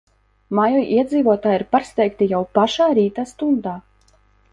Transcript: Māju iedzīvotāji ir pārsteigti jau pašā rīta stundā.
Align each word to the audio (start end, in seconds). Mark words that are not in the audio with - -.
Māju 0.59 0.77
iedzīvotāji 0.93 1.59
ir 1.59 1.63
pārsteigti 1.75 2.29
jau 2.31 2.39
pašā 2.59 2.87
rīta 3.01 3.27
stundā. 3.33 3.75